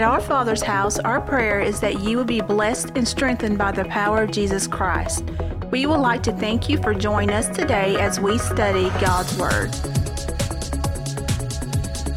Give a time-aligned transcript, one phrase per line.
[0.00, 3.70] At our Father's house, our prayer is that you will be blessed and strengthened by
[3.70, 5.22] the power of Jesus Christ.
[5.70, 9.68] We would like to thank you for joining us today as we study God's Word.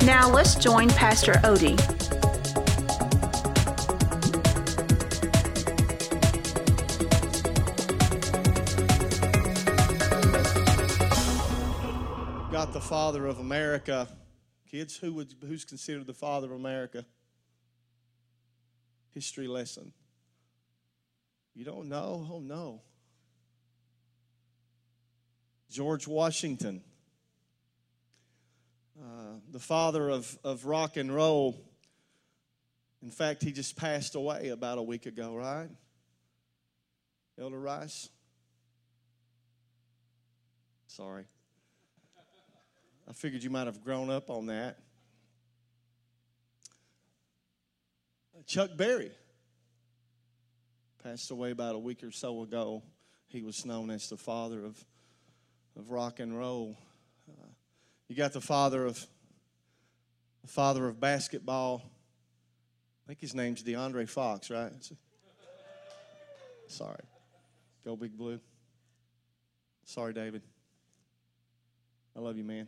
[0.06, 1.76] Now let's join Pastor Odie.
[12.50, 14.08] got the father of America.
[14.72, 17.04] Kids, who would who's considered the father of America?
[19.14, 19.94] History lesson.
[21.54, 22.28] You don't know?
[22.32, 22.82] Oh no.
[25.70, 26.84] George Washington,
[29.02, 31.60] uh, the father of, of rock and roll.
[33.02, 35.70] In fact, he just passed away about a week ago, right?
[37.40, 38.10] Elder Rice?
[40.88, 41.26] Sorry.
[43.10, 44.78] I figured you might have grown up on that.
[48.46, 49.12] Chuck Berry
[51.04, 52.84] passed away about a week or so ago.
[53.28, 54.84] He was known as the father of,
[55.78, 56.78] of rock and roll.
[57.30, 57.48] Uh,
[58.08, 59.06] you got the father of
[60.42, 61.84] the father of basketball.
[63.06, 64.72] I think his name's DeAndre Fox, right?
[66.68, 67.04] Sorry.
[67.84, 68.40] Go Big Blue.
[69.86, 70.42] Sorry, David.
[72.16, 72.68] I love you, man.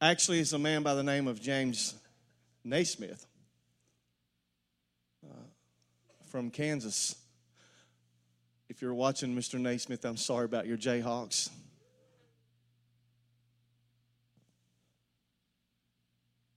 [0.00, 1.94] Actually is a man by the name of James
[2.64, 3.26] Naismith
[5.24, 5.34] uh,
[6.30, 7.16] from Kansas.
[8.68, 9.58] If you're watching Mr.
[9.58, 11.50] Naismith, I'm sorry about your Jayhawks.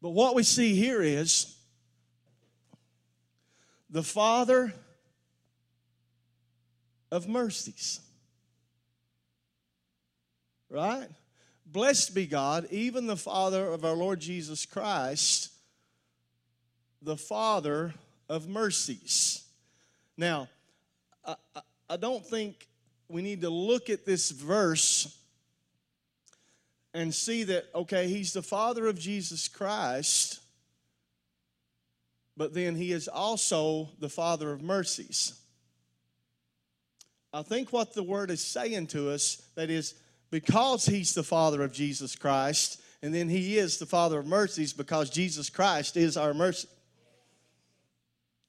[0.01, 1.55] But what we see here is
[3.89, 4.73] the Father
[7.11, 7.99] of mercies.
[10.69, 11.09] Right?
[11.71, 15.51] Blessed be God, even the Father of our Lord Jesus Christ,
[17.01, 17.93] the Father
[18.27, 19.43] of mercies.
[20.17, 20.49] Now,
[21.23, 21.35] I,
[21.87, 22.67] I don't think
[23.07, 25.15] we need to look at this verse
[26.95, 30.39] and see that, okay, he's the Father of Jesus Christ,
[32.35, 35.39] but then he is also the Father of mercies.
[37.31, 39.93] I think what the word is saying to us, that is,
[40.31, 44.73] because he's the Father of Jesus Christ, and then he is the Father of mercies
[44.73, 46.67] because Jesus Christ is our mercy.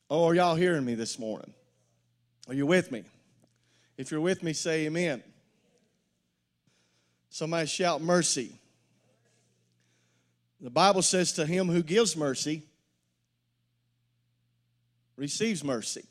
[0.09, 1.55] Oh, are y'all hearing me this morning?
[2.49, 3.05] Are you with me?
[3.97, 5.23] If you're with me, say amen.
[7.29, 8.53] Somebody shout mercy.
[10.61, 12.65] The Bible says to him who gives mercy
[15.21, 16.05] receives mercy.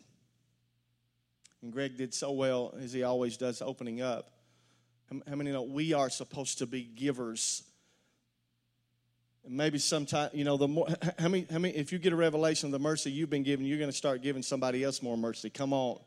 [1.62, 4.30] And Greg did so well, as he always does, opening up.
[5.28, 7.64] How many know we are supposed to be givers?
[9.46, 10.88] And maybe sometime, you know, the more,
[11.18, 13.66] how many, how many, if you get a revelation of the mercy you've been given,
[13.66, 15.50] you're going to start giving somebody else more mercy.
[15.50, 16.00] Come on.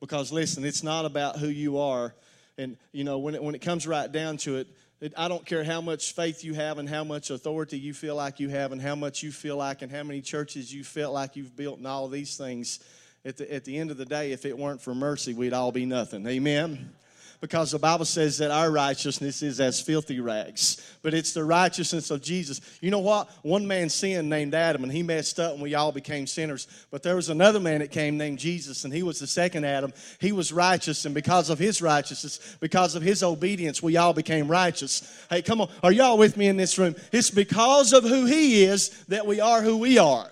[0.00, 2.14] Because listen, it's not about who you are.
[2.56, 4.68] And, you know, when it, when it comes right down to it,
[5.00, 8.14] it, I don't care how much faith you have and how much authority you feel
[8.14, 11.14] like you have and how much you feel like and how many churches you felt
[11.14, 12.80] like you've built and all these things.
[13.24, 15.72] At the, at the end of the day, if it weren't for mercy, we'd all
[15.72, 16.26] be nothing.
[16.26, 16.92] Amen?
[17.40, 22.10] Because the Bible says that our righteousness is as filthy rags, but it's the righteousness
[22.10, 22.60] of Jesus.
[22.82, 23.30] You know what?
[23.42, 26.68] One man sinned named Adam, and he messed up, and we all became sinners.
[26.90, 29.92] But there was another man that came named Jesus, and he was the second Adam.
[30.18, 34.46] He was righteous, and because of his righteousness, because of his obedience, we all became
[34.46, 35.24] righteous.
[35.30, 35.70] Hey, come on.
[35.82, 36.94] Are y'all with me in this room?
[37.10, 40.28] It's because of who he is that we are who we are.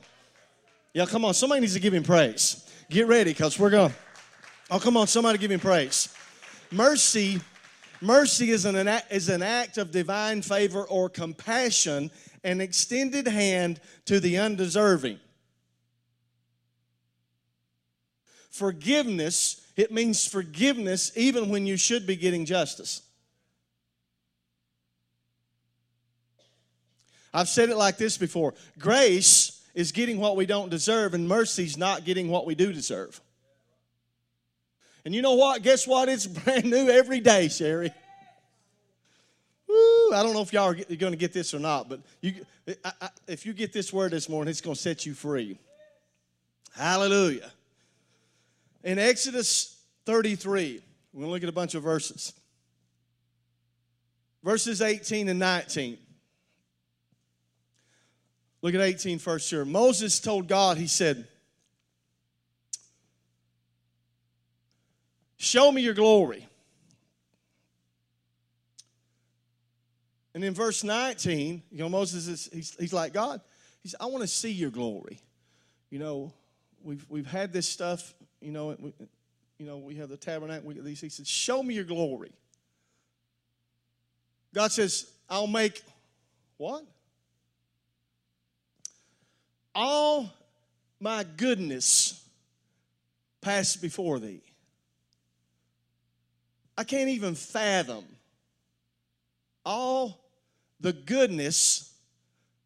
[0.93, 1.33] Yeah, come on.
[1.33, 2.69] Somebody needs to give him praise.
[2.91, 3.95] Get ready, because we're going.
[4.71, 5.07] Oh, come on.
[5.07, 6.15] Somebody give him praise.
[6.71, 7.41] Mercy,
[8.01, 12.11] mercy is an, is an act of divine favor or compassion,
[12.45, 15.19] an extended hand to the undeserving.
[18.51, 23.03] Forgiveness, it means forgiveness even when you should be getting justice.
[27.33, 31.65] I've said it like this before grace is getting what we don't deserve, and mercy
[31.65, 33.21] is not getting what we do deserve.
[35.09, 35.63] And you know what?
[35.63, 36.11] Guess what?
[36.11, 37.91] It's brand new every day, Sherry.
[39.67, 42.45] Woo, I don't know if y'all are going to get this or not, but you,
[42.85, 45.59] I, I, if you get this word this morning, it's going to set you free.
[46.77, 47.51] Hallelujah.
[48.85, 50.83] In Exodus 33,
[51.15, 52.35] we're going to look at a bunch of verses.
[54.45, 55.97] Verses 18 and 19.
[58.61, 59.65] Look at 18 first here.
[59.65, 61.27] Moses told God, he said,
[65.39, 66.47] Show me your glory.
[70.35, 73.41] And in verse 19, you know, Moses is he's, he's like, God,
[73.83, 75.21] he's, I want to see your glory.
[75.91, 76.33] You know,
[76.83, 78.93] we've we've had this stuff, you know, we,
[79.59, 81.01] you know, we have the tabernacle, we these.
[81.01, 82.33] He says, Show me your glory.
[84.55, 85.83] God says, I'll make
[86.57, 86.85] what?
[89.75, 90.31] All
[91.01, 92.25] my goodness
[93.41, 94.43] pass before thee.
[96.79, 98.05] I can't even fathom
[99.65, 100.25] all
[100.79, 101.93] the goodness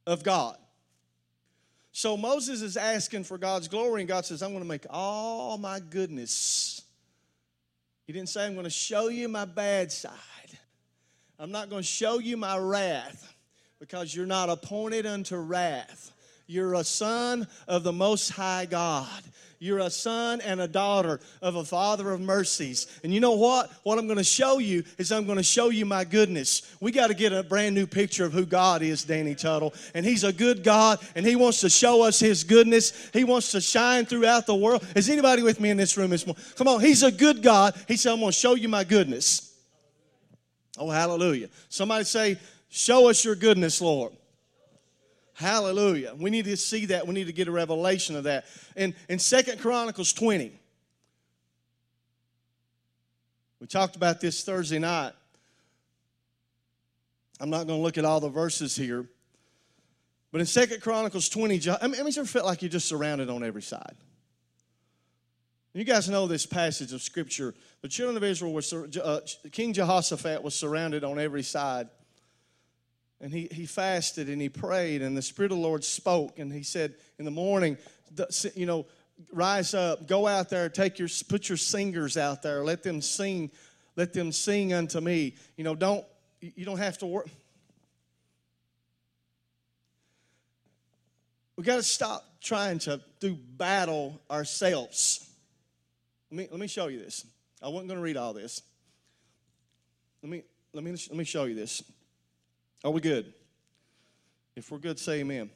[0.06, 0.58] of God.
[1.92, 5.56] So Moses is asking for God's glory, and God says, I'm going to make all
[5.56, 6.82] my goodness.
[8.06, 10.12] He didn't say, I'm going to show you my bad side.
[11.38, 13.34] I'm not going to show you my wrath
[13.80, 16.12] because you're not appointed unto wrath.
[16.46, 19.22] You're a son of the Most High God.
[19.62, 22.88] You're a son and a daughter of a Father of mercies.
[23.04, 23.70] And you know what?
[23.84, 26.74] What I'm going to show you is I'm going to show you my goodness.
[26.80, 29.72] We got to get a brand new picture of who God is, Danny Tuttle.
[29.94, 33.08] And He's a good God, and He wants to show us His goodness.
[33.12, 34.84] He wants to shine throughout the world.
[34.96, 36.42] Is anybody with me in this room this morning?
[36.56, 37.80] Come on, He's a good God.
[37.86, 39.56] He said, I'm going to show you my goodness.
[40.76, 41.50] Oh, hallelujah.
[41.68, 42.36] Somebody say,
[42.68, 44.12] Show us your goodness, Lord.
[45.34, 46.14] Hallelujah.
[46.16, 47.06] We need to see that.
[47.06, 48.44] We need to get a revelation of that.
[48.76, 50.52] In, in Second Chronicles 20,
[53.60, 55.12] we talked about this Thursday night.
[57.40, 59.06] I'm not going to look at all the verses here.
[60.30, 63.42] But in Second Chronicles 20, I mean, you ever felt like you're just surrounded on
[63.42, 63.96] every side?
[65.74, 67.54] You guys know this passage of Scripture.
[67.80, 68.62] The children of Israel were,
[69.02, 69.20] uh,
[69.50, 71.88] King Jehoshaphat was surrounded on every side
[73.22, 76.52] and he, he fasted and he prayed and the spirit of the lord spoke and
[76.52, 77.78] he said in the morning
[78.54, 78.84] you know
[79.32, 83.50] rise up go out there take your put your singers out there let them sing
[83.96, 85.34] let them sing unto me.
[85.56, 86.04] You know don't
[86.40, 87.28] you don't have to work
[91.56, 95.28] we got to stop trying to do battle ourselves.
[96.30, 97.24] Let me let me show you this.
[97.62, 98.62] I wasn't going to read all this.
[100.22, 100.42] Let me
[100.72, 101.82] let me let me show you this
[102.84, 103.32] are we good?
[104.56, 105.50] If we're good, say amen.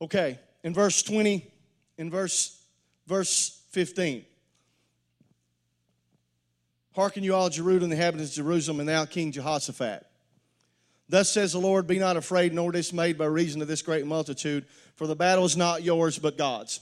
[0.00, 1.50] Okay, in verse 20,
[1.96, 2.58] in verse
[3.06, 4.24] verse 15.
[6.94, 10.04] Hearken you all Jerusalem, the inhabitants of Jerusalem, and thou King Jehoshaphat.
[11.08, 14.66] Thus says the Lord, Be not afraid nor dismayed by reason of this great multitude,
[14.94, 16.80] for the battle is not yours, but God's.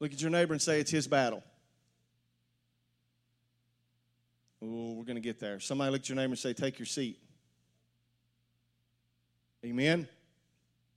[0.00, 1.42] Look at your neighbor and say, It's his battle.
[4.62, 5.60] Oh, we're going to get there.
[5.60, 7.18] Somebody look at your neighbor and say, Take your seat.
[9.64, 10.08] Amen.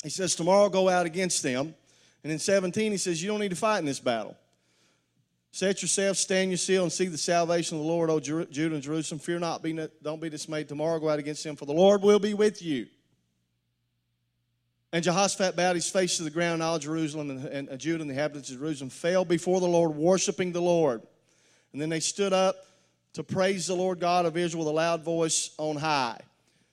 [0.03, 1.75] He says, Tomorrow go out against them.
[2.23, 4.35] And in 17, he says, You don't need to fight in this battle.
[5.53, 8.81] Set yourself, stand your seal, and see the salvation of the Lord, O Judah and
[8.81, 9.19] Jerusalem.
[9.19, 10.69] Fear not, be don't be dismayed.
[10.69, 12.87] Tomorrow go out against them, for the Lord will be with you.
[14.93, 18.09] And Jehoshaphat bowed his face to the ground, all Jerusalem and, and, and Judah and
[18.09, 21.01] the inhabitants of Jerusalem fell before the Lord, worshiping the Lord.
[21.71, 22.57] And then they stood up
[23.13, 26.19] to praise the Lord God of Israel with a loud voice on high.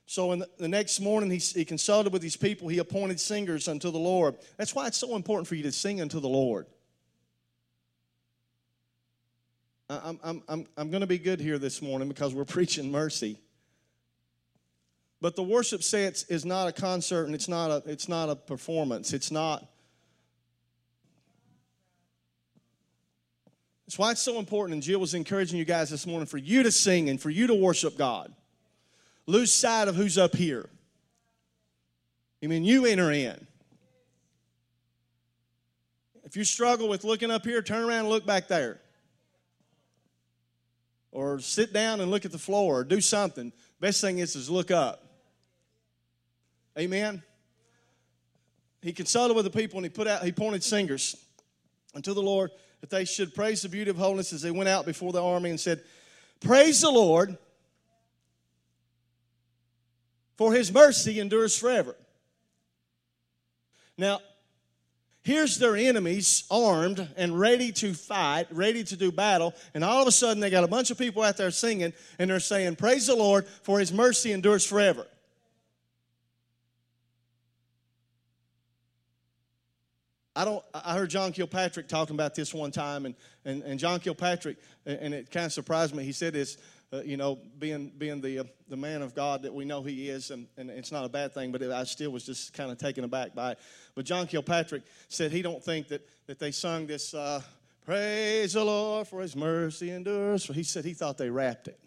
[0.07, 2.69] So in the, the next morning, he, he consulted with these people.
[2.69, 4.37] He appointed singers unto the Lord.
[4.57, 6.67] That's why it's so important for you to sing unto the Lord.
[9.91, 13.39] I'm, I'm, I'm, I'm going to be good here this morning because we're preaching mercy.
[15.21, 18.37] But the worship sense is not a concert and it's not a, it's not a
[18.37, 19.13] performance.
[19.13, 19.69] It's not
[23.89, 24.75] That's why it's so important.
[24.75, 27.47] And Jill was encouraging you guys this morning for you to sing and for you
[27.47, 28.31] to worship God.
[29.25, 30.69] Lose sight of who's up here.
[32.45, 33.47] I mean, you enter in.
[36.23, 38.79] If you struggle with looking up here, turn around and look back there.
[41.11, 43.55] Or sit down and look at the floor or do something.
[43.81, 45.03] Best thing is is look up.
[46.79, 47.23] Amen.
[48.83, 51.17] He consulted with the people and he put out he pointed singers
[51.95, 54.87] unto the Lord that they should praise the beauty of holiness as they went out
[54.87, 55.83] before the army and said,
[56.41, 57.37] Praise the Lord,
[60.37, 61.97] for his mercy endures forever.
[63.97, 64.21] Now,
[65.23, 70.09] here's their enemies armed and ready to fight, ready to do battle, and all of
[70.09, 73.09] a sudden they got a bunch of people out there singing and they're saying, Praise
[73.09, 75.07] the Lord, for his mercy endures forever.
[80.39, 80.65] I don't.
[80.73, 85.13] I heard John Kilpatrick talking about this one time, and and, and John Kilpatrick, and
[85.13, 86.05] it kind of surprised me.
[86.05, 86.59] He said this,
[86.93, 90.09] uh, you know, being being the uh, the man of God that we know he
[90.09, 92.71] is, and, and it's not a bad thing, but it, I still was just kind
[92.71, 93.59] of taken aback by it.
[93.97, 97.43] But John Kilpatrick said he don't think that that they sung this uh,
[97.85, 101.81] "Praise the Lord for His mercy endures." He said he thought they rapped it.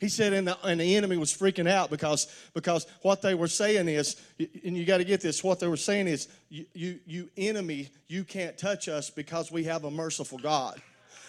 [0.00, 3.48] He said, and the, and the enemy was freaking out because, because what they were
[3.48, 6.98] saying is, and you got to get this, what they were saying is, you, you,
[7.06, 10.80] you enemy, you can't touch us because we have a merciful God.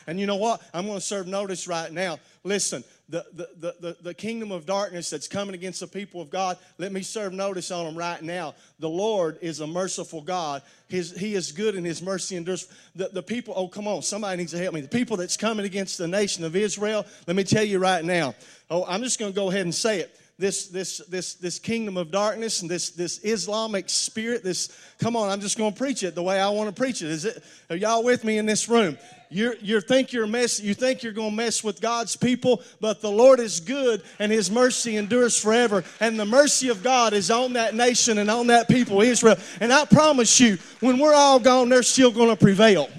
[0.08, 0.62] And you know what?
[0.74, 2.20] I'm going to serve notice right now.
[2.44, 6.58] Listen, the, the, the, the, kingdom of darkness that's coming against the people of God,
[6.78, 8.56] let me serve notice on them right now.
[8.80, 10.64] The Lord is a merciful God.
[10.88, 12.68] His, he is good in His mercy endures.
[12.96, 14.82] The, the people, oh, come on, somebody needs to help me.
[14.82, 18.34] The people that's coming against the nation of Israel, let me tell you right now.
[18.70, 21.96] Oh, I'm just going to go ahead and say it this this this this kingdom
[21.96, 24.44] of darkness and this this Islamic spirit.
[24.44, 27.02] This come on, I'm just going to preach it the way I want to preach
[27.02, 27.10] it.
[27.10, 27.42] Is it?
[27.70, 28.98] Are y'all with me in this room?
[29.30, 30.60] You you think you're mess.
[30.60, 34.30] You think you're going to mess with God's people, but the Lord is good and
[34.30, 35.86] His mercy endures forever.
[36.02, 39.38] And the mercy of God is on that nation and on that people, Israel.
[39.62, 42.90] And I promise you, when we're all gone, they're still going to prevail.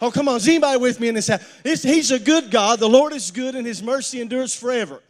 [0.00, 0.36] Oh, come on.
[0.36, 1.42] Is anybody with me in this house?
[1.64, 2.78] It's, he's a good God.
[2.78, 5.02] The Lord is good and His mercy endures forever.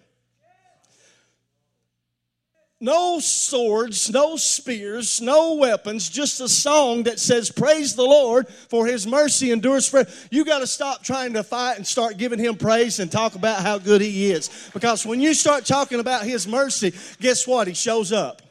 [2.80, 8.86] No swords, no spears, no weapons, just a song that says, Praise the Lord, for
[8.86, 10.08] his mercy endures forever.
[10.30, 13.62] You got to stop trying to fight and start giving him praise and talk about
[13.62, 14.70] how good he is.
[14.72, 17.66] Because when you start talking about his mercy, guess what?
[17.66, 18.42] He shows up.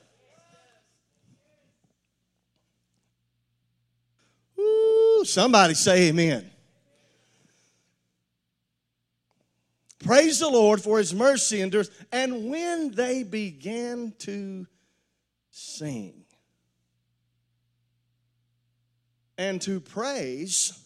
[4.59, 6.51] Ooh, somebody say amen.
[10.07, 11.91] Praise the Lord for his mercy endures.
[12.13, 14.65] And when they began to
[15.51, 16.23] sing
[19.37, 20.79] and to praise,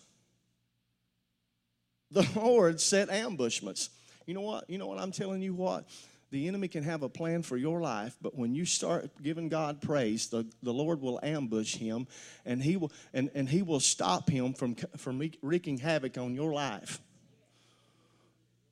[2.10, 3.92] the Lord set ambushments.
[4.26, 4.68] You know what?
[4.68, 5.88] You know what I'm telling you what?
[6.32, 9.84] The enemy can have a plan for your life, but when you start giving God
[9.84, 12.08] praise, the, the Lord will ambush him
[12.44, 16.52] and he will and, and he will stop him from, from wreaking havoc on your
[16.54, 17.00] life.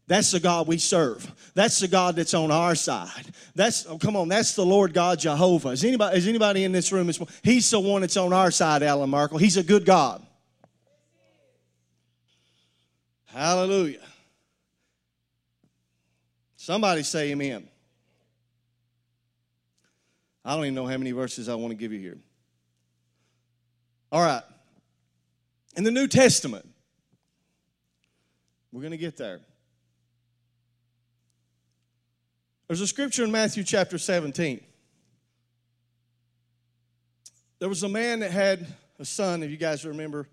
[0.10, 1.32] That's the God we serve.
[1.54, 3.28] That's the God that's on our side.
[3.54, 5.70] That's oh, come on, that's the Lord God Jehovah.
[5.70, 7.12] Is anybody is anybody in this room?
[7.44, 9.38] He's the one that's on our side, Alan Markle.
[9.38, 10.25] He's a good God.
[13.28, 14.01] Hallelujah.
[16.56, 17.68] Somebody say amen.
[20.44, 22.18] I don't even know how many verses I want to give you here.
[24.12, 24.42] All right.
[25.75, 26.68] In the New Testament,
[28.72, 29.42] we're going to get there.
[32.70, 34.62] There's a scripture in Matthew chapter 17.
[37.58, 38.68] There was a man that had
[39.00, 40.30] a son, if you guys remember.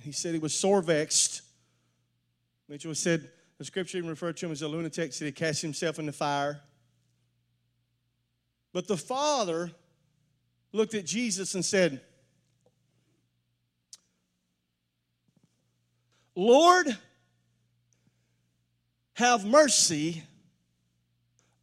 [0.00, 1.42] He said he was sore vexed.
[2.68, 3.28] Mitchell said
[3.58, 6.12] the scripture even referred to him as a lunatic, said he cast himself in the
[6.12, 6.60] fire.
[8.72, 9.72] But the father
[10.70, 12.00] looked at Jesus and said,
[16.36, 16.86] Lord,
[19.14, 20.22] have mercy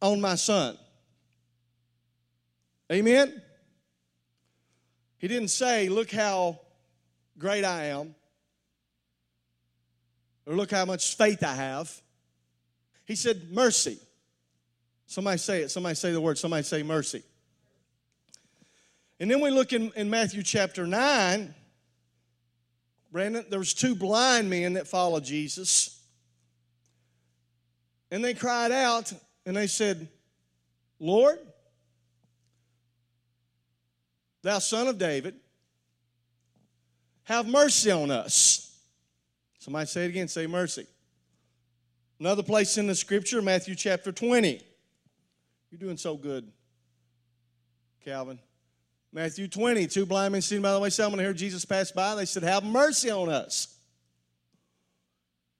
[0.00, 0.76] on my son.
[2.90, 3.42] Amen?
[5.18, 6.60] He didn't say, Look how
[7.38, 8.14] great I am,
[10.46, 11.94] or look how much faith I have.
[13.04, 13.98] He said, Mercy.
[15.10, 15.72] Somebody say it.
[15.72, 16.38] Somebody say the word.
[16.38, 17.24] Somebody say mercy.
[19.18, 21.52] And then we look in, in Matthew chapter 9.
[23.10, 26.00] Brandon, there was two blind men that followed Jesus.
[28.12, 29.12] And they cried out,
[29.46, 30.08] and they said,
[30.98, 31.38] Lord,
[34.42, 35.34] thou son of David,
[37.24, 38.78] have mercy on us.
[39.58, 40.86] Somebody say it again, say mercy.
[42.18, 44.60] Another place in the scripture, Matthew chapter 20.
[45.70, 46.50] You're doing so good,
[48.04, 48.38] Calvin.
[49.12, 52.14] Matthew 20, two blind men sitting by the way, someone heard Jesus pass by.
[52.14, 53.76] They said, Have mercy on us.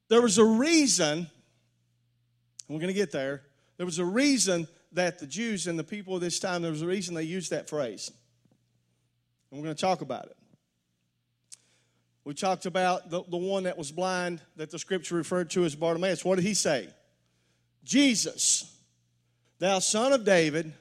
[0.09, 1.29] There was a reason, and
[2.69, 3.43] we're going to get there,
[3.81, 6.83] there was a reason that the Jews and the people of this time, there was
[6.83, 8.13] a reason they used that phrase.
[9.51, 10.37] And we're going to talk about it.
[12.25, 15.75] We talked about the, the one that was blind that the scripture referred to as
[15.75, 16.27] Bartimaeus.
[16.27, 16.91] What did he say?
[17.83, 18.71] Jesus,
[19.61, 20.75] thou son of David,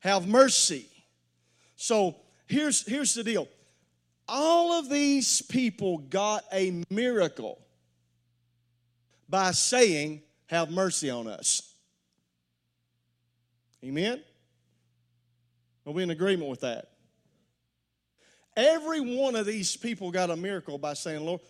[0.00, 0.88] have mercy.
[1.76, 2.16] So
[2.48, 3.46] here's, here's the deal
[4.28, 7.60] all of these people got a miracle
[9.28, 11.74] by saying, Have mercy on us.
[13.84, 14.22] Amen?
[15.86, 16.90] Are we in agreement with that?
[18.56, 21.40] Every one of these people got a miracle by saying, Lord,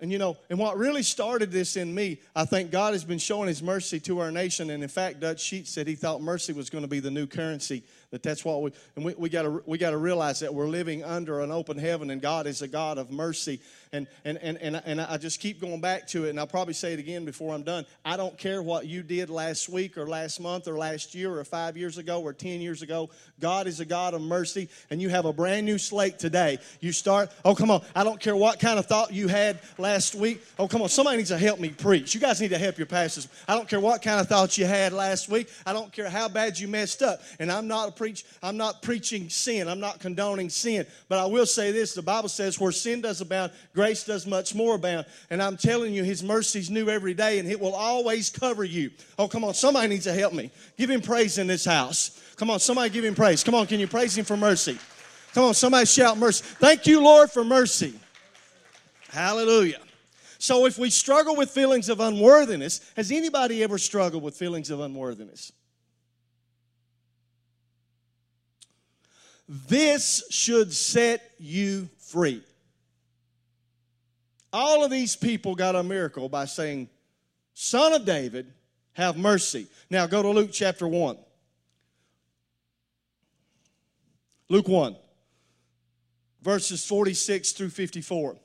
[0.00, 3.18] and you know, and what really started this in me, I think God has been
[3.18, 4.70] showing his mercy to our nation.
[4.70, 7.28] And in fact, Dutch Sheets said he thought mercy was going to be the new
[7.28, 11.02] currency That that's what we and we, we gotta we gotta realize that we're living
[11.02, 13.58] under an open heaven and God is a God of mercy.
[13.90, 16.74] And and and and, and I just keep going back to it, and I'll probably
[16.74, 17.84] say it again before I'm done.
[18.04, 21.44] I don't care what you did last week or last month or last year or
[21.44, 23.10] five years ago or ten years ago.
[23.38, 26.58] God is a God of mercy, and you have a brand new slate today.
[26.80, 30.14] You start, oh come on, I don't care what kind of thought you had last
[30.14, 30.42] week.
[30.58, 32.14] Oh come on, somebody needs to help me preach.
[32.14, 33.28] You guys need to help your pastors.
[33.46, 35.50] I don't care what kind of thoughts you had last week.
[35.66, 37.20] I don't care how bad you messed up.
[37.38, 39.68] And I'm not a preach, I'm not preaching sin.
[39.68, 40.84] I'm not condoning sin.
[41.08, 44.56] But I will say this: the Bible says, where sin does abound, grace does much
[44.56, 45.06] more abound.
[45.30, 48.90] And I'm telling you, His mercy's new every day, and it will always cover you.
[49.20, 50.50] Oh, come on, somebody needs to help me.
[50.76, 52.20] Give Him praise in this house.
[52.34, 53.44] Come on, somebody give Him praise.
[53.44, 54.76] Come on, can you praise Him for mercy?
[55.32, 56.42] Come on, somebody shout mercy.
[56.58, 57.94] Thank you, Lord, for mercy.
[59.10, 59.78] Hallelujah.
[60.38, 64.80] So if we struggle with feelings of unworthiness, has anybody ever struggled with feelings of
[64.80, 65.52] unworthiness?
[69.68, 72.42] This should set you free.
[74.50, 76.88] All of these people got a miracle by saying,
[77.52, 78.46] Son of David,
[78.94, 79.66] have mercy.
[79.90, 81.18] Now go to Luke chapter 1.
[84.48, 84.96] Luke 1,
[86.40, 88.36] verses 46 through 54.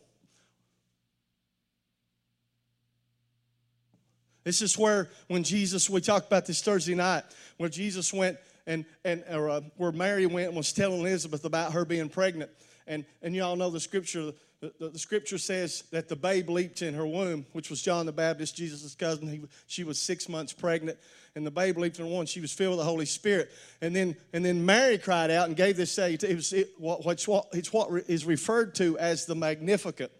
[4.44, 7.24] This is where, when Jesus, we talked about this Thursday night,
[7.58, 8.38] where Jesus went
[8.68, 12.52] and, and or, uh, where Mary went and was telling Elizabeth about her being pregnant.
[12.86, 16.50] And, and you all know the scripture, the, the, the, scripture says that the babe
[16.50, 19.28] leaped in her womb, which was John the Baptist, Jesus' cousin.
[19.28, 20.98] He, she was six months pregnant,
[21.36, 22.26] and the babe leaped in her womb.
[22.26, 23.50] She was filled with the Holy Spirit.
[23.82, 27.02] And then, and then Mary cried out and gave this say, it was it, what,
[27.06, 30.12] it's, what, it's what is referred to as the Magnificat.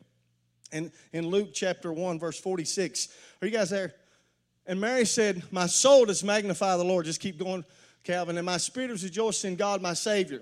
[0.72, 3.08] And in Luke chapter 1, verse 46.
[3.42, 3.94] Are you guys there?
[4.66, 7.06] And Mary said, My soul does magnify the Lord.
[7.06, 7.64] Just keep going,
[8.08, 8.38] Calvin.
[8.38, 10.42] And my spirit is rejoicing in God, my Savior.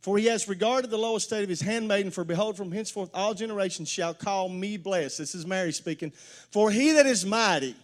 [0.00, 3.34] For he has regarded the low estate of his handmaiden, for behold, from henceforth all
[3.34, 5.18] generations shall call me blessed.
[5.18, 6.12] This is Mary speaking.
[6.52, 7.74] For he that is mighty,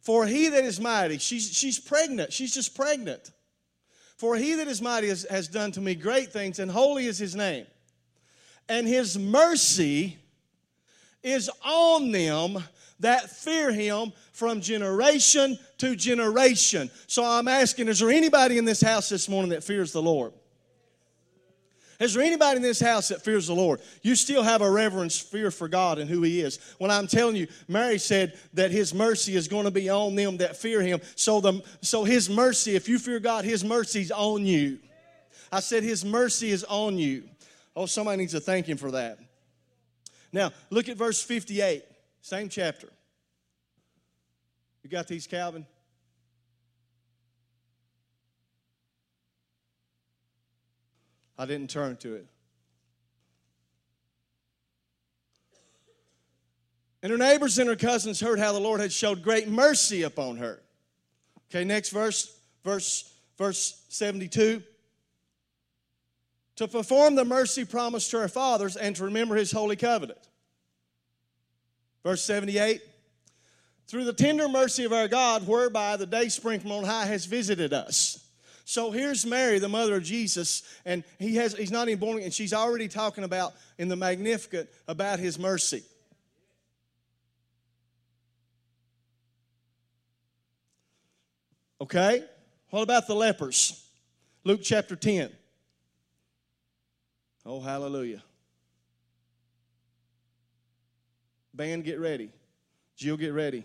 [0.00, 3.30] for he that is mighty, she's, she's pregnant, she's just pregnant.
[4.16, 7.18] For he that is mighty has, has done to me great things, and holy is
[7.18, 7.66] his name
[8.68, 10.18] and his mercy
[11.22, 12.62] is on them
[13.00, 16.90] that fear him from generation to generation.
[17.06, 20.32] So I'm asking, is there anybody in this house this morning that fears the Lord?
[22.00, 23.80] Is there anybody in this house that fears the Lord?
[24.02, 26.60] You still have a reverence, fear for God and who He is.
[26.78, 30.36] When I'm telling you, Mary said that His mercy is going to be on them
[30.36, 31.00] that fear Him.
[31.16, 34.78] So, the, so His mercy, if you fear God, His mercy is on you.
[35.50, 37.24] I said His mercy is on you.
[37.78, 39.18] Oh, somebody needs to thank him for that.
[40.32, 41.84] Now, look at verse 58,
[42.20, 42.88] same chapter.
[44.82, 45.66] You got these, Calvin?
[51.36, 52.26] I didn't turn to it.
[57.02, 60.38] And her neighbors and her cousins heard how the Lord had showed great mercy upon
[60.38, 60.60] her.
[61.50, 64.62] Okay, next verse, verse, verse 72
[66.58, 70.27] to perform the mercy promised to our fathers and to remember his holy covenant.
[72.04, 72.80] Verse 78
[73.86, 77.26] Through the tender mercy of our God, whereby the day spring from on high has
[77.26, 78.24] visited us.
[78.64, 82.32] So here's Mary, the mother of Jesus, and he has he's not even born, and
[82.32, 85.82] she's already talking about in the Magnificat about his mercy.
[91.80, 92.24] Okay?
[92.70, 93.84] What about the lepers?
[94.44, 95.30] Luke chapter 10.
[97.46, 98.22] Oh, hallelujah.
[101.58, 102.30] Band, get ready.
[102.96, 103.64] Jill, get ready.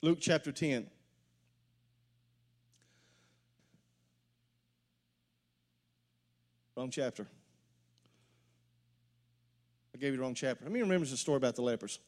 [0.00, 0.86] Luke chapter 10.
[6.76, 7.26] Wrong chapter.
[9.92, 10.62] I gave you the wrong chapter.
[10.62, 11.98] How many remembers the story about the lepers?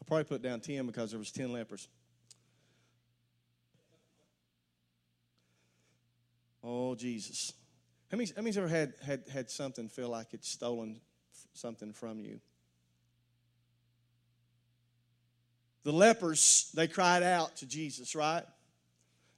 [0.00, 1.88] I probably put down 10 because there was 10 lepers.
[6.62, 7.54] Oh, Jesus.
[8.14, 11.00] How many, how many's ever had, had, had something feel like it's stolen
[11.52, 12.38] something from you?
[15.82, 18.44] The lepers, they cried out to Jesus, right?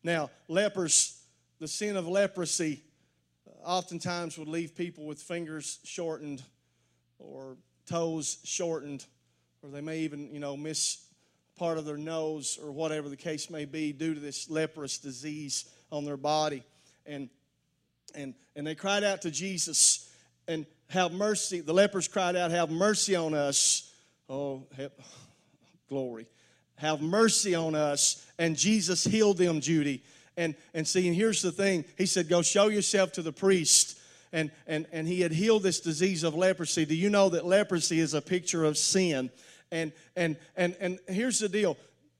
[0.02, 1.18] Now, lepers,
[1.58, 2.82] the sin of leprosy
[3.64, 6.42] oftentimes would leave people with fingers shortened
[7.18, 9.06] or toes shortened,
[9.62, 11.02] or they may even, you know, miss
[11.56, 15.64] part of their nose or whatever the case may be due to this leprous disease
[15.90, 16.62] on their body
[17.06, 17.30] and
[18.16, 20.10] and and they cried out to Jesus
[20.48, 21.60] and have mercy.
[21.60, 23.92] The lepers cried out, Have mercy on us.
[24.28, 24.64] Oh,
[25.88, 26.26] glory.
[26.76, 28.24] Have mercy on us.
[28.38, 30.02] And Jesus healed them, Judy.
[30.36, 33.98] And, and see, and here's the thing He said, Go show yourself to the priest.
[34.32, 36.84] And, and, and he had healed this disease of leprosy.
[36.84, 39.30] Do you know that leprosy is a picture of sin?
[39.70, 41.76] And, and, and, and here's the deal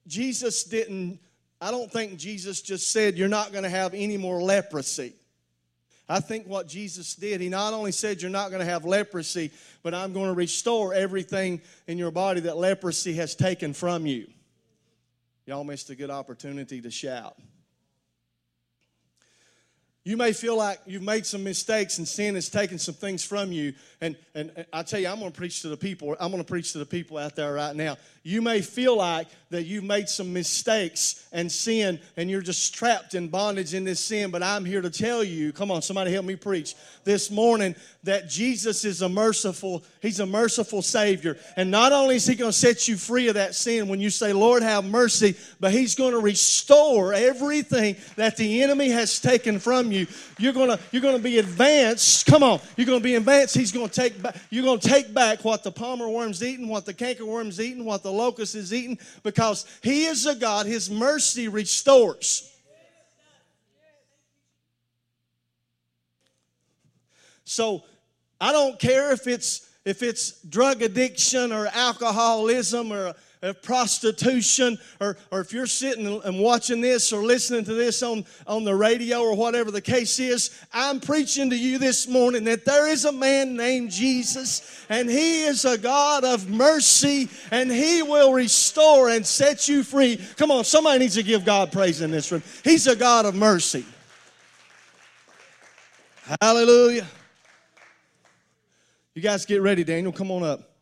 [0.07, 1.19] Jesus didn't,
[1.59, 5.13] I don't think Jesus just said, You're not going to have any more leprosy.
[6.09, 9.51] I think what Jesus did, he not only said you're not going to have leprosy,
[9.83, 14.27] but I'm going to restore everything in your body that leprosy has taken from you.
[15.45, 17.37] Y'all missed a good opportunity to shout.
[20.07, 23.51] You may feel like you've made some mistakes and sin has taken some things from
[23.51, 23.73] you.
[23.99, 26.15] And, and, I tell you, I'm going to preach to the people.
[26.19, 27.97] I'm going to preach to the people out there right now.
[28.21, 33.13] You may feel like that you've made some mistakes and sin and you're just trapped
[33.13, 34.29] in bondage in this sin.
[34.29, 38.29] But I'm here to tell you, come on, somebody help me preach this morning that
[38.29, 41.37] Jesus is a merciful, He's a merciful Savior.
[41.55, 44.09] And not only is He going to set you free of that sin when you
[44.09, 49.59] say, Lord, have mercy, but He's going to restore everything that the enemy has taken
[49.59, 50.05] from you.
[50.37, 52.25] You're going to, you're going to be advanced.
[52.25, 53.55] Come on, you're going to be advanced.
[53.55, 56.67] He's going to take back, you're going to take back what the palmer worm's eaten,
[56.67, 60.65] what the canker worm's eaten, what the locust is eaten, because He is a God.
[60.65, 62.53] His mercy restores.
[67.45, 67.83] So
[68.41, 75.17] I don't care if it's if it's drug addiction or alcoholism or of prostitution, or,
[75.31, 79.21] or if you're sitting and watching this or listening to this on, on the radio
[79.21, 83.11] or whatever the case is, I'm preaching to you this morning that there is a
[83.11, 89.25] man named Jesus, and he is a God of mercy, and he will restore and
[89.25, 90.19] set you free.
[90.37, 92.43] Come on, somebody needs to give God praise in this room.
[92.63, 93.85] He's a God of mercy.
[96.41, 97.07] Hallelujah.
[99.13, 100.11] You guys get ready, Daniel.
[100.11, 100.76] Come on up.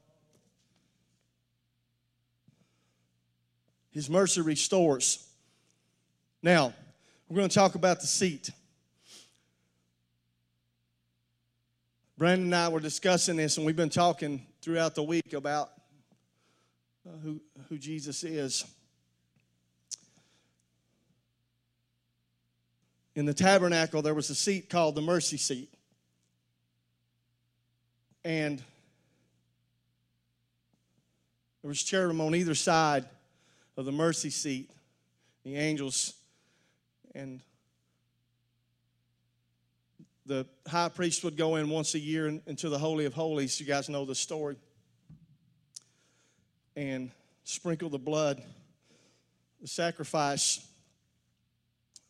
[3.95, 5.25] His mercy restores.
[6.43, 6.73] Now,
[7.29, 8.49] we're going to talk about the seat.
[12.17, 15.71] Brandon and I were discussing this, and we've been talking throughout the week about
[17.07, 18.65] uh, who, who Jesus is.
[23.15, 25.73] In the tabernacle, there was a seat called the mercy seat.
[28.25, 28.61] And
[31.61, 33.05] there was cherubim on either side
[33.77, 34.71] of the mercy seat,
[35.43, 36.13] the angels,
[37.13, 37.41] and
[40.25, 43.59] the high priest would go in once a year into the Holy of Holies.
[43.59, 44.57] You guys know the story.
[46.75, 47.11] And
[47.43, 48.41] sprinkle the blood,
[49.61, 50.65] the sacrifice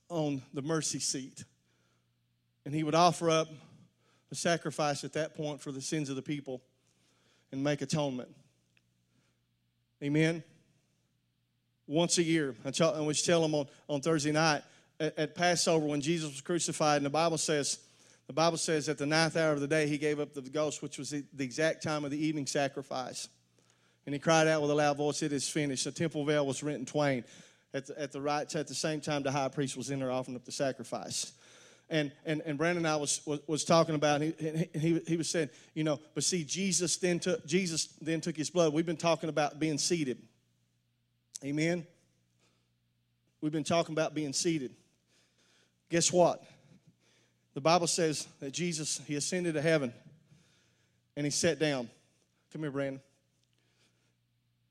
[0.10, 1.44] on the mercy seat.
[2.66, 3.48] And he would offer up
[4.32, 6.62] a sacrifice at that point for the sins of the people
[7.52, 8.30] and make atonement.
[10.02, 10.44] Amen.
[11.88, 12.70] Once a year, I
[13.00, 14.64] was tell them on, on Thursday night
[15.00, 17.80] at, at Passover when Jesus was crucified, and the Bible says,
[18.28, 20.82] the Bible says at the ninth hour of the day he gave up the ghost,
[20.82, 23.30] which was the, the exact time of the evening sacrifice.
[24.06, 25.84] And he cried out with a loud voice, It is finished.
[25.84, 27.24] The temple veil was rent in twain.
[27.74, 30.12] At the, at the right at the same time, the high priest was in there
[30.12, 31.34] offering up the sacrifice
[31.90, 34.34] and and, and Brandon and I was was, was talking about he,
[34.74, 38.50] he he was saying you know but see Jesus then took Jesus then took his
[38.50, 40.18] blood we've been talking about being seated
[41.44, 41.86] amen
[43.42, 44.72] we've been talking about being seated
[45.90, 46.44] guess what
[47.54, 49.94] the Bible says that Jesus he ascended to heaven
[51.16, 51.90] and he sat down
[52.52, 53.02] come here Brandon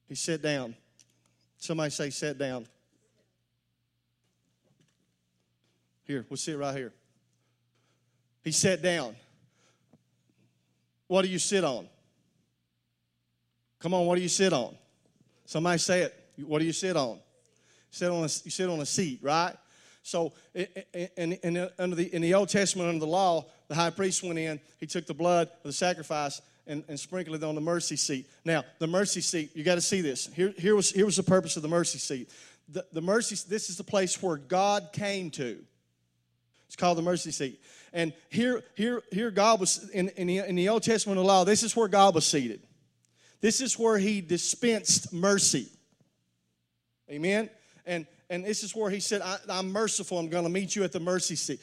[0.09, 0.75] he sat down
[1.59, 2.67] somebody say sat down
[6.05, 6.93] here we'll sit right here
[8.45, 9.17] he sat down.
[11.07, 11.89] What do you sit on?
[13.79, 14.77] Come on, what do you sit on?
[15.47, 16.24] Somebody say it.
[16.39, 17.19] What do you sit on?
[17.91, 19.55] Sit on a, you sit on a seat, right?
[20.03, 24.23] So, in, in, under the, in the Old Testament, under the law, the high priest
[24.23, 27.61] went in, he took the blood of the sacrifice and, and sprinkled it on the
[27.61, 28.27] mercy seat.
[28.45, 30.27] Now, the mercy seat, you got to see this.
[30.35, 32.31] Here, here, was, here was the purpose of the mercy seat.
[32.69, 35.59] The, the mercy, this is the place where God came to.
[36.67, 37.61] It's called the mercy seat.
[37.93, 41.63] And here, here, here God was, in, in, the, in the Old Testament law, this
[41.63, 42.61] is where God was seated.
[43.41, 45.69] This is where he dispensed mercy.
[47.11, 47.51] Amen?
[47.87, 50.19] And, and this is where he said, I, I'm merciful.
[50.19, 51.61] I'm going to meet you at the mercy seat.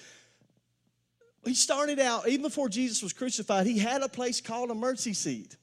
[1.43, 5.13] He started out, even before Jesus was crucified, he had a place called a mercy
[5.13, 5.57] seat.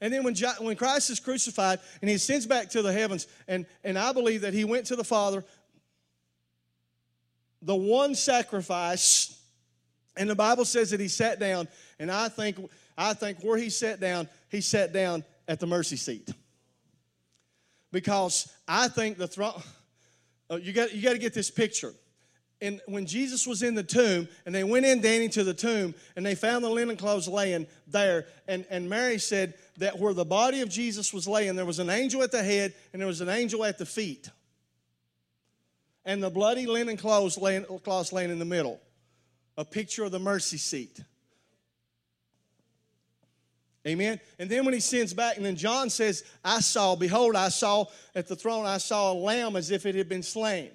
[0.00, 3.66] And then when, when Christ is crucified and he ascends back to the heavens, and,
[3.84, 5.44] and I believe that he went to the Father
[7.60, 9.36] the one sacrifice
[10.18, 11.68] And the Bible says that he sat down,
[12.00, 12.58] and I think,
[12.96, 16.30] I think where he sat down, he sat down at the mercy seat.
[17.90, 19.60] Because I think the throne,
[20.50, 21.94] uh, you got, you got to get this picture.
[22.60, 25.94] And when Jesus was in the tomb, and they went in, Danny, to the tomb,
[26.16, 30.24] and they found the linen clothes laying there, and, and Mary said that where the
[30.24, 33.20] body of Jesus was laying, there was an angel at the head, and there was
[33.20, 34.28] an angel at the feet.
[36.04, 38.80] And the bloody linen clothes laying, cloths laying in the middle
[39.56, 41.00] a picture of the mercy seat.
[43.88, 44.20] Amen.
[44.38, 47.86] And then when he sends back, and then John says, I saw, behold, I saw
[48.14, 50.70] at the throne, I saw a lamb as if it had been slain.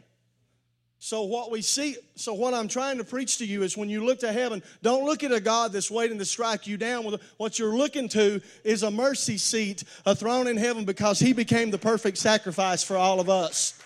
[0.99, 4.05] So, what we see, so what I'm trying to preach to you is when you
[4.05, 7.17] look to heaven, don't look at a God that's waiting to strike you down.
[7.37, 11.71] What you're looking to is a mercy seat, a throne in heaven, because he became
[11.71, 13.77] the perfect sacrifice for all of us.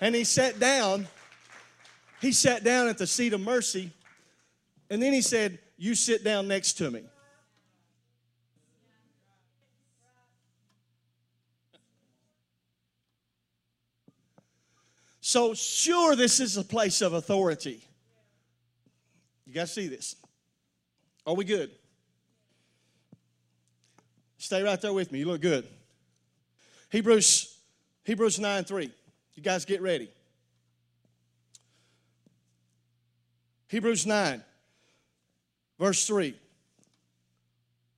[0.00, 1.06] And he sat down,
[2.22, 3.92] he sat down at the seat of mercy
[4.92, 7.02] and then he said, You sit down next to me.
[15.32, 17.82] So, sure, this is a place of authority.
[19.46, 20.14] You to see this.
[21.26, 21.70] Are we good?
[24.36, 25.20] Stay right there with me.
[25.20, 25.66] You look good.
[26.90, 27.56] Hebrews,
[28.04, 28.92] Hebrews 9 3.
[29.34, 30.10] You guys get ready.
[33.68, 34.44] Hebrews 9.
[35.78, 36.34] Verse 3.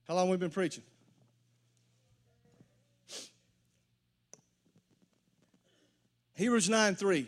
[0.07, 0.83] How long we been preaching?
[6.35, 7.27] Hebrews 9 3.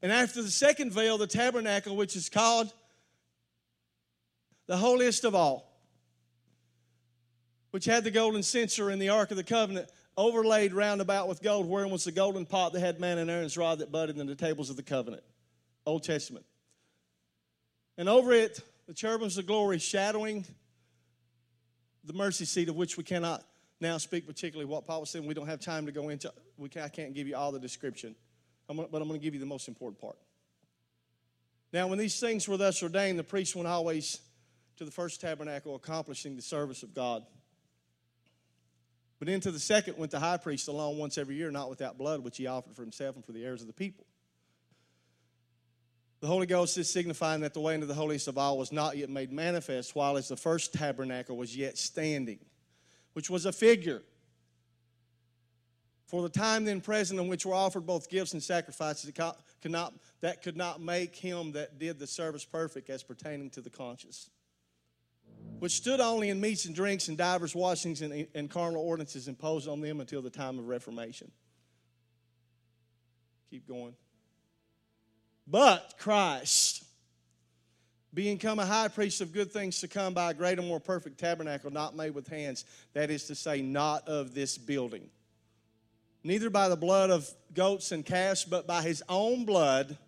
[0.00, 2.72] And after the second veil, the tabernacle, which is called
[4.66, 5.70] the holiest of all,
[7.70, 11.42] which had the golden censer and the ark of the covenant overlaid round about with
[11.42, 14.26] gold, wherein was the golden pot that had manna and Aaron's rod that budded in
[14.26, 15.22] the tables of the covenant.
[15.86, 16.44] Old Testament.
[17.96, 20.46] And over it the cherubims of glory shadowing
[22.04, 23.44] the mercy seat of which we cannot
[23.80, 25.26] now speak particularly what Paul was saying.
[25.26, 26.32] We don't have time to go into.
[26.56, 28.14] We can, I can't give you all the description,
[28.68, 30.16] I'm gonna, but I'm going to give you the most important part.
[31.72, 34.20] Now, when these things were thus ordained, the priest went always
[34.78, 37.24] to the first tabernacle, accomplishing the service of God.
[39.18, 42.20] But into the second went the high priest alone once every year, not without blood,
[42.20, 44.06] which he offered for himself and for the heirs of the people.
[46.20, 48.96] The Holy Ghost is signifying that the way into the holiest of all was not
[48.96, 52.38] yet made manifest, while as the first tabernacle was yet standing,
[53.18, 54.00] which was a figure.
[56.06, 59.10] For the time then present in which were offered both gifts and sacrifices,
[60.20, 64.30] that could not make him that did the service perfect as pertaining to the conscience,
[65.58, 69.68] which stood only in meats and drinks and divers washings and, and carnal ordinances imposed
[69.68, 71.28] on them until the time of Reformation.
[73.50, 73.96] Keep going.
[75.44, 76.77] But Christ,
[78.14, 81.18] being come a high priest of good things to come by a greater, more perfect
[81.18, 85.08] tabernacle, not made with hands, that is to say, not of this building.
[86.24, 89.98] Neither by the blood of goats and calves, but by his own blood,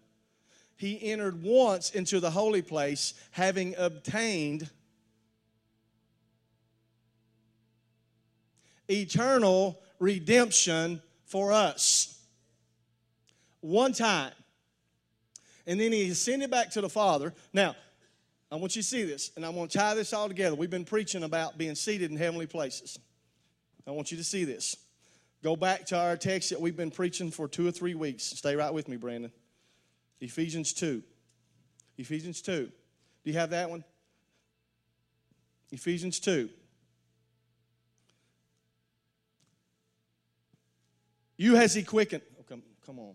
[0.76, 4.68] he entered once into the holy place, having obtained
[8.88, 12.18] eternal redemption for us.
[13.60, 14.32] One time
[15.66, 17.32] and then he ascended back to the Father.
[17.52, 17.76] Now,
[18.50, 20.56] I want you to see this, and I want to tie this all together.
[20.56, 22.98] We've been preaching about being seated in heavenly places.
[23.86, 24.76] I want you to see this.
[25.42, 28.24] Go back to our text that we've been preaching for two or three weeks.
[28.24, 29.30] Stay right with me, Brandon.
[30.20, 31.02] Ephesians 2.
[31.96, 32.66] Ephesians 2.
[33.24, 33.84] Do you have that one?
[35.70, 36.48] Ephesians 2.
[41.36, 42.22] You has he quickened.
[42.38, 43.14] Oh, come, come on.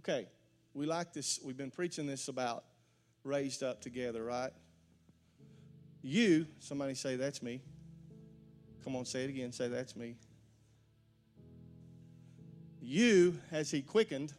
[0.00, 0.26] Okay,
[0.74, 1.40] we like this.
[1.42, 2.64] We've been preaching this about
[3.24, 4.52] raised up together, right?
[6.02, 7.60] You, somebody say, That's me.
[8.84, 9.52] Come on, say it again.
[9.52, 10.16] Say, That's me.
[12.80, 14.32] You, as he quickened,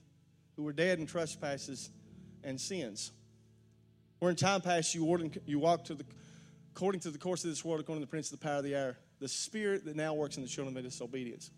[0.55, 1.89] who were dead in trespasses
[2.43, 3.11] and sins.
[4.19, 6.05] Where in time past you, ordered, you walked to the,
[6.75, 8.63] according to the course of this world, according to the prince of the power of
[8.63, 11.51] the air, the spirit that now works in the children of disobedience.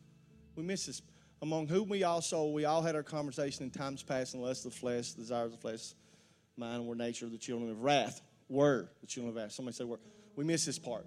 [0.56, 1.02] We miss this
[1.42, 4.78] among whom we also we all had our conversation in times past lust of the
[4.78, 5.94] flesh, the desires of the flesh,
[6.56, 8.22] mind were nature of the children of wrath.
[8.50, 9.52] Were the children of wrath.
[9.52, 10.00] Somebody say were.
[10.36, 11.06] We miss this part.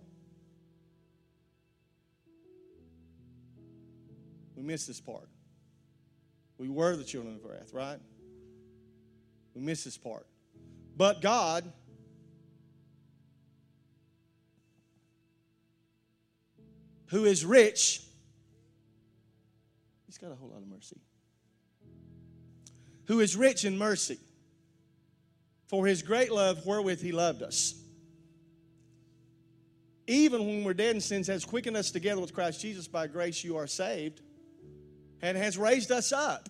[4.57, 5.29] We miss this part.
[6.59, 7.99] We were the children of wrath, right?
[9.55, 10.27] We miss this part.
[10.97, 11.65] But God
[17.07, 18.04] who is rich
[20.25, 20.97] got a whole lot of mercy.
[23.09, 24.19] Who is rich in mercy.
[25.67, 27.75] For his great love wherewith he loved us.
[30.07, 32.89] Even when we're dead in sins, has quickened us together with Christ Jesus.
[32.89, 34.23] By grace you are saved,
[35.21, 36.49] and has raised us up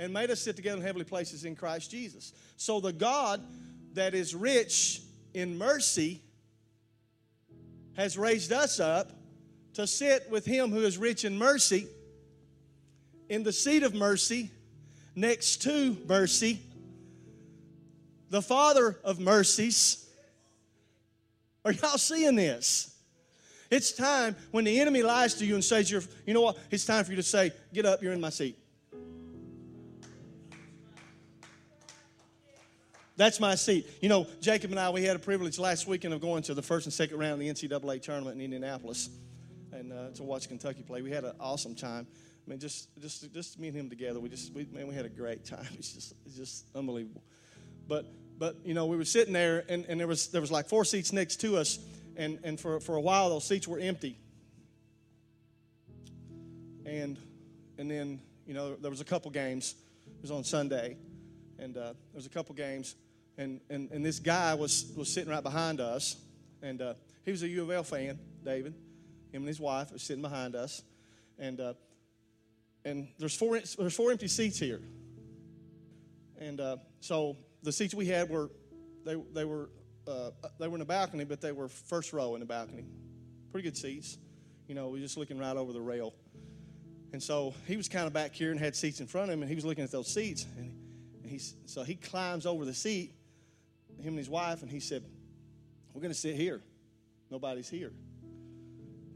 [0.00, 2.32] and made us sit together in heavenly places in Christ Jesus.
[2.56, 3.42] So the God
[3.94, 5.02] that is rich
[5.34, 6.20] in mercy
[7.94, 9.12] has raised us up
[9.74, 11.86] to sit with him who is rich in mercy
[13.28, 14.50] in the seat of mercy
[15.14, 16.60] next to mercy,
[18.30, 20.08] the Father of mercies.
[21.64, 22.94] Are y'all seeing this?
[23.70, 26.58] It's time when the enemy lies to you and says, you're, you know what?
[26.70, 28.56] It's time for you to say, Get up, you're in my seat.
[33.16, 33.88] That's my seat.
[34.02, 36.62] You know, Jacob and I, we had a privilege last weekend of going to the
[36.62, 39.08] first and second round of the NCAA tournament in Indianapolis
[39.72, 41.00] and uh, to watch Kentucky play.
[41.00, 42.06] We had an awesome time.
[42.46, 44.20] I mean, just just just me and him together.
[44.20, 45.66] We just we, man, we had a great time.
[45.78, 47.22] It's just it's just unbelievable.
[47.88, 48.06] But
[48.38, 50.84] but you know, we were sitting there, and, and there was there was like four
[50.84, 51.78] seats next to us,
[52.16, 54.18] and and for for a while those seats were empty.
[56.84, 57.18] And
[57.78, 59.74] and then you know there was a couple games.
[60.06, 60.96] It was on Sunday,
[61.58, 62.94] and uh, there was a couple games
[63.38, 66.16] and, and, and this guy was, was sitting right behind us,
[66.62, 68.74] and uh, he was a U of L fan, David.
[69.32, 70.82] Him and his wife were sitting behind us,
[71.38, 71.74] and uh,
[72.86, 74.80] and there's four there's four empty seats here,
[76.38, 78.48] and uh, so the seats we had were
[79.04, 79.68] they they were
[80.08, 82.86] uh, they were in the balcony, but they were first row in the balcony,
[83.52, 84.16] pretty good seats.
[84.68, 86.14] You know, we just looking right over the rail,
[87.12, 89.42] and so he was kind of back here and had seats in front of him,
[89.42, 90.72] and he was looking at those seats, and,
[91.22, 93.12] and he's so he climbs over the seat
[94.00, 95.04] him and his wife, and he said,
[95.92, 96.60] We're going to sit here.
[97.30, 97.92] Nobody's here.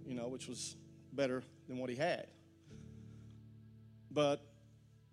[0.06, 0.76] You know, which was
[1.12, 2.26] better than what he had.
[4.10, 4.40] But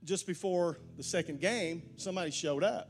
[0.04, 2.90] just before the second game, somebody showed up.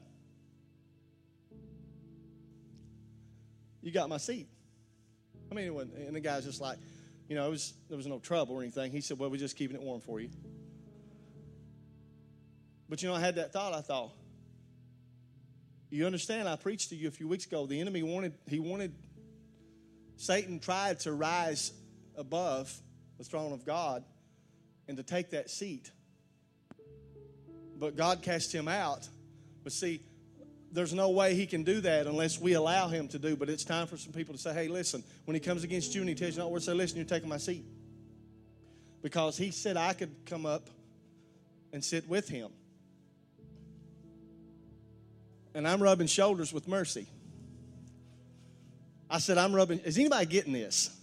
[3.82, 4.48] You got my seat.
[5.52, 6.78] I mean, and the guy's just like,
[7.30, 8.92] you know, was, there was no trouble or anything.
[8.92, 10.30] He said, Well, we're just keeping it warm for you.
[12.90, 13.74] But you know, I had that thought.
[13.74, 14.12] I thought,
[15.90, 17.66] you understand, I preached to you a few weeks ago.
[17.66, 18.94] The enemy wanted, he wanted,
[20.18, 21.72] Satan tried to rise
[22.18, 22.74] above
[23.18, 24.04] the throne of God
[24.88, 25.92] and to take that seat.
[27.80, 29.08] But God cast him out.
[29.64, 30.02] But see,
[30.72, 33.36] there's no way he can do that unless we allow him to do.
[33.36, 36.02] But it's time for some people to say, hey, listen, when he comes against you
[36.02, 37.64] and he tells you not where, say, listen, you're taking my seat.
[39.02, 40.70] Because he said I could come up
[41.72, 42.50] and sit with him
[45.58, 47.08] and I'm rubbing shoulders with Mercy.
[49.10, 50.96] I said, I'm rubbing, is anybody getting this?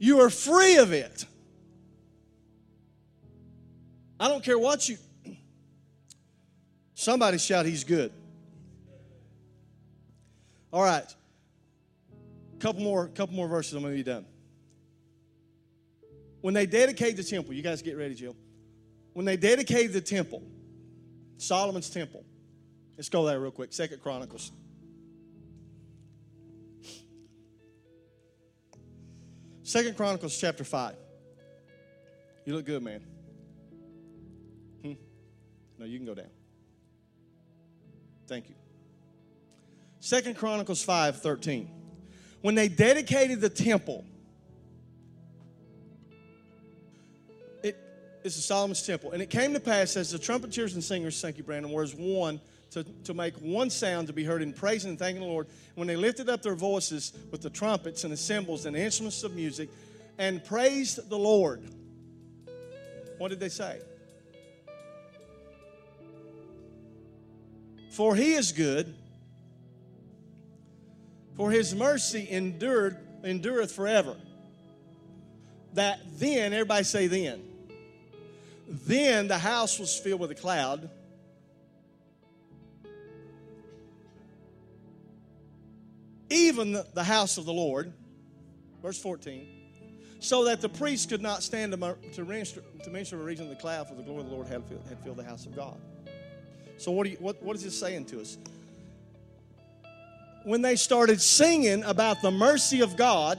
[0.00, 1.24] You are free of it.
[4.18, 4.96] I don't care what you.
[6.98, 8.12] Somebody shout, He's good.
[10.72, 11.14] All right.
[12.58, 14.26] Couple more, couple more verses, I'm going to be done.
[16.40, 18.34] When they dedicated the temple, you guys get ready, Jill.
[19.12, 20.42] When they dedicated the temple,
[21.36, 22.24] Solomon's temple,
[22.96, 23.72] Let's go there real quick.
[23.72, 24.50] Second Chronicles.
[29.62, 30.96] Second Chronicles chapter 5.
[32.44, 33.04] You look good, man.
[34.82, 34.94] Hmm?
[35.78, 36.26] No, you can go down.
[38.28, 38.54] Thank you.
[40.00, 41.70] Second Chronicles 5 13.
[42.42, 44.04] When they dedicated the temple,
[47.64, 47.76] it
[48.22, 49.12] is the Solomon's temple.
[49.12, 51.94] And it came to pass as the trumpeters and singers, thank you, Brandon, were as
[51.94, 55.48] one to, to make one sound to be heard in praising and thanking the Lord.
[55.74, 59.22] When they lifted up their voices with the trumpets and the cymbals and the instruments
[59.24, 59.70] of music
[60.18, 61.62] and praised the Lord,
[63.16, 63.80] what did they say?
[67.98, 68.94] For he is good,
[71.34, 74.14] for his mercy endured, endureth forever.
[75.74, 77.42] That then, everybody say then.
[78.68, 80.88] Then the house was filled with a cloud
[86.30, 87.92] even the house of the Lord.
[88.80, 89.44] Verse 14.
[90.20, 93.50] So that the priest could not stand to, to minister, to minister a region of
[93.50, 95.56] the cloud, for the glory of the Lord had filled, had filled the house of
[95.56, 95.80] God.
[96.78, 98.38] So, what, you, what, what is this saying to us?
[100.44, 103.38] When they started singing about the mercy of God,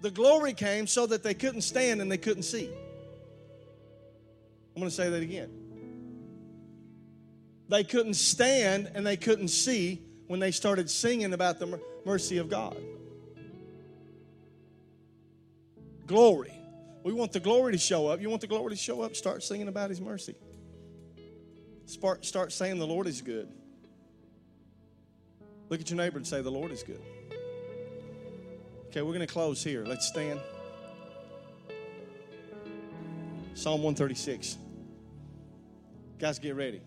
[0.00, 2.68] the glory came so that they couldn't stand and they couldn't see.
[4.74, 5.50] I'm going to say that again.
[7.68, 12.50] They couldn't stand and they couldn't see when they started singing about the mercy of
[12.50, 12.76] God.
[16.06, 16.52] Glory.
[17.04, 18.20] We want the glory to show up.
[18.20, 19.14] You want the glory to show up?
[19.14, 20.34] Start singing about His mercy.
[21.92, 23.46] Start, start saying the Lord is good.
[25.68, 27.02] Look at your neighbor and say, The Lord is good.
[28.86, 29.84] Okay, we're going to close here.
[29.84, 30.40] Let's stand.
[33.52, 34.56] Psalm 136.
[36.18, 36.80] Guys, get ready.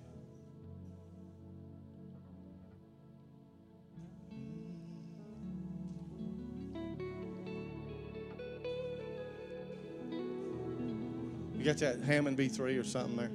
[11.53, 13.29] You got that Hammond B3 or something there?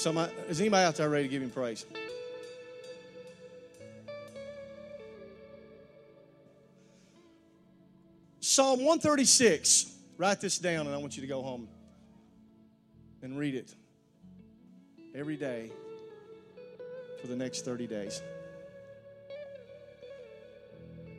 [0.00, 1.84] Somebody, is anybody out there ready to give him praise?
[8.40, 9.92] Psalm 136.
[10.16, 11.68] Write this down, and I want you to go home
[13.20, 13.74] and read it
[15.14, 15.70] every day
[17.20, 18.22] for the next 30 days.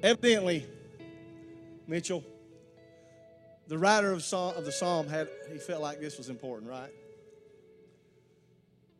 [0.01, 0.65] Evidently,
[1.85, 2.23] Mitchell,
[3.67, 6.89] the writer of, psalm, of the psalm had he felt like this was important, right?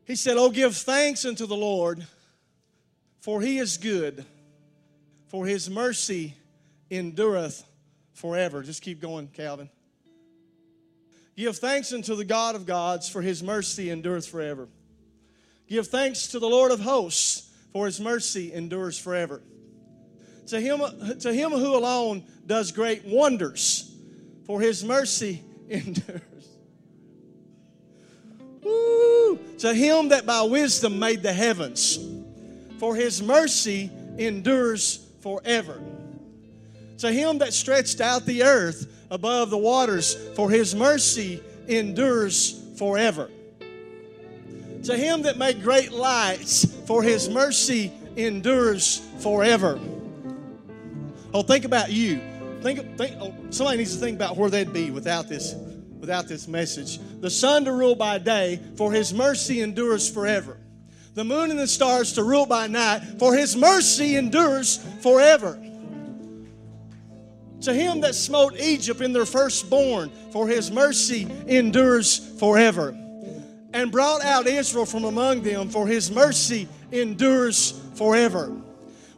[0.06, 2.06] He said, "Oh, give thanks unto the Lord,
[3.22, 4.26] for He is good,
[5.28, 6.36] for His mercy
[6.90, 7.64] endureth
[8.14, 9.70] forever." Just keep going, Calvin.
[11.38, 14.68] Give thanks unto the God of gods, for His mercy endureth forever.
[15.68, 19.42] Give thanks to the Lord of hosts, for His mercy endures forever.
[20.48, 20.82] To him,
[21.20, 23.90] to him who alone does great wonders,
[24.46, 26.51] for his mercy endures.
[28.64, 29.40] Woo!
[29.60, 32.00] To him that by wisdom made the heavens,
[32.80, 35.82] for his mercy endures forever.
[37.00, 43.30] To him that stretched out the earth above the waters, for his mercy endures forever.
[44.84, 49.80] To him that made great lights, for his mercy endures forever.
[51.34, 52.20] Oh, think about you.
[52.62, 55.56] Think, think oh, somebody needs to think about where they'd be without this,
[56.02, 57.00] without this message.
[57.22, 60.58] The sun to rule by day, for his mercy endures forever.
[61.14, 65.58] The moon and the stars to rule by night, for his mercy endures forever.
[67.62, 72.98] To him that smote Egypt in their firstborn, for his mercy endures forever.
[73.74, 78.52] And brought out Israel from among them, for his mercy endures forever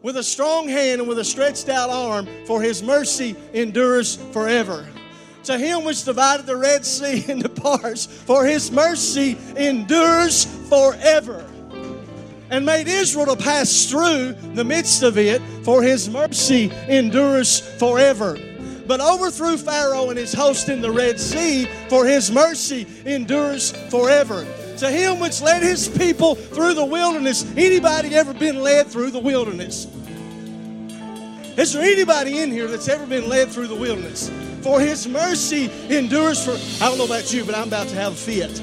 [0.04, 4.86] with a strong hand and with a stretched out arm, for his mercy endures forever.
[5.46, 11.46] To him which divided the Red Sea into parts, for his mercy endures forever.
[12.50, 18.38] And made Israel to pass through the midst of it, for his mercy endures forever.
[18.86, 24.46] But overthrew Pharaoh and his host in the Red Sea, for his mercy endures forever
[24.78, 27.46] to him which led his people through the wilderness.
[27.56, 29.88] Anybody ever been led through the wilderness?
[31.56, 34.32] Is there anybody in here that's ever been led through the wilderness?
[34.62, 36.52] For his mercy endures for,
[36.84, 38.62] I don't know about you, but I'm about to have a fit.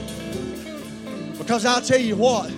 [1.39, 2.51] Because I'll tell you what,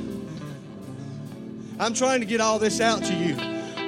[1.79, 3.37] I'm trying to get all this out to you.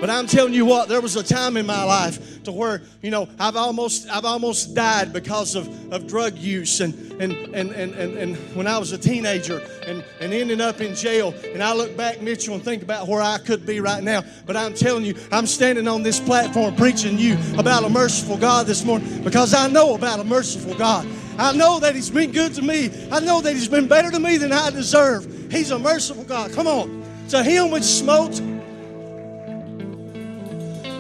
[0.01, 3.11] But I'm telling you what, there was a time in my life to where, you
[3.11, 7.95] know, I've almost I've almost died because of, of drug use and and, and, and,
[7.95, 11.35] and and when I was a teenager and, and ending up in jail.
[11.53, 14.23] And I look back, Mitchell, and think about where I could be right now.
[14.47, 18.67] But I'm telling you, I'm standing on this platform preaching you about a merciful God
[18.67, 21.07] this morning because I know about a merciful God.
[21.39, 22.91] I know that He's been good to me.
[23.11, 25.51] I know that He's been better to me than I deserve.
[25.51, 26.53] He's a merciful God.
[26.53, 27.05] Come on.
[27.31, 28.41] To him which smote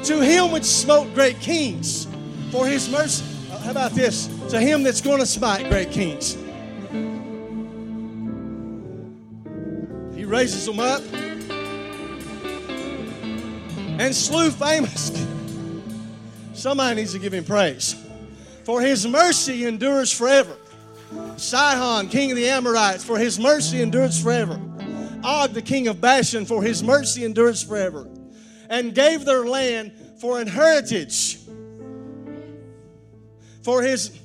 [0.05, 2.07] to him which smote great kings
[2.51, 3.25] for his mercy.
[3.51, 4.27] Uh, how about this?
[4.51, 6.35] To him that's going to smite great kings.
[10.15, 11.03] He raises them up
[13.99, 15.11] and slew famous.
[16.53, 17.97] Somebody needs to give him praise.
[18.65, 20.57] For his mercy endures forever.
[21.37, 24.61] Sihon, king of the Amorites, for his mercy endures forever.
[25.23, 28.07] Og, the king of Bashan, for his mercy endures forever
[28.71, 31.39] and gave their land for an heritage.
[33.62, 34.19] For his.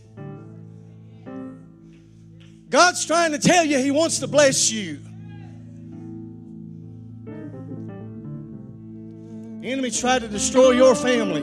[2.70, 5.00] God's trying to tell you He wants to bless you.
[9.62, 11.42] The enemy tried to destroy your family.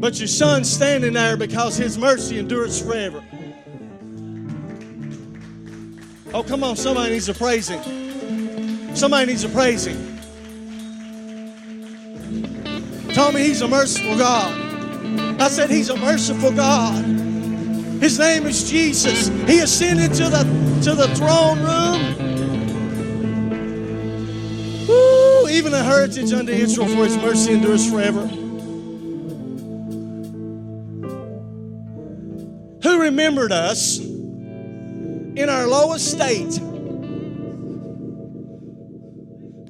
[0.00, 3.24] But your son's standing there because his mercy endures forever.
[6.32, 8.94] Oh, come on, somebody needs praise him.
[8.94, 10.17] Somebody needs praise him
[13.18, 15.40] told me he's a merciful God.
[15.40, 17.04] I said, He's a merciful God.
[18.00, 19.26] His name is Jesus.
[19.48, 20.44] He ascended to the,
[20.84, 22.16] to the throne room.
[24.86, 28.24] Woo, even a heritage unto Israel, for his mercy endures forever.
[32.84, 36.60] Who remembered us in our lowest state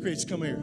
[0.03, 0.59] Chris, come here.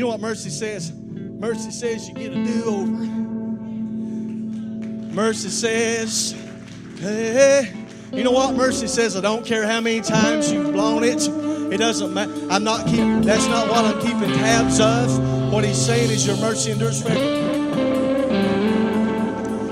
[0.00, 0.94] You know what mercy says?
[0.94, 3.04] Mercy says you get a do over.
[5.12, 6.34] Mercy says,
[7.00, 7.70] hey,
[8.10, 8.54] you know what?
[8.54, 11.28] Mercy says, I don't care how many times you've blown it.
[11.70, 12.32] It doesn't matter.
[12.48, 15.52] I'm not keeping, that's not what I'm keeping tabs of.
[15.52, 17.39] What he's saying is your mercy endures forever.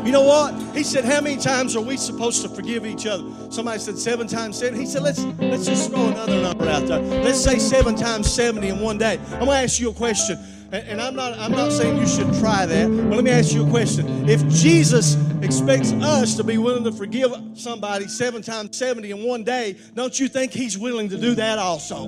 [0.09, 0.55] You know what?
[0.75, 3.25] He said, How many times are we supposed to forgive each other?
[3.51, 4.81] Somebody said seven times seven.
[4.81, 7.03] He said, Let's let's just throw another number out there.
[7.03, 9.21] Let's say seven times 70 in one day.
[9.33, 10.39] I'm gonna ask you a question.
[10.73, 13.67] And I'm not I'm not saying you should try that, but let me ask you
[13.67, 14.27] a question.
[14.27, 19.45] If Jesus expects us to be willing to forgive somebody seven times 70 in one
[19.45, 22.07] day, don't you think he's willing to do that also?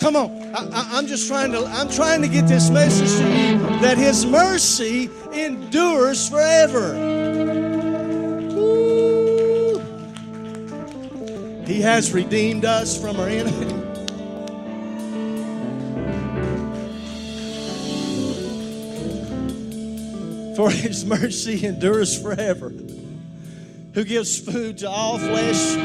[0.00, 0.54] Come on.
[0.54, 4.24] I, am just trying to I'm trying to get this message to you that his
[4.24, 6.94] mercy endures forever.
[11.66, 13.74] He has redeemed us from our enemy.
[20.56, 22.70] For his mercy endures forever.
[22.70, 25.76] Who gives food to all flesh